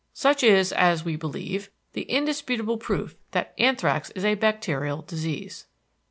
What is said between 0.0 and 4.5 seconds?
Such is—as we believe—the indisputable proof that anthrax is a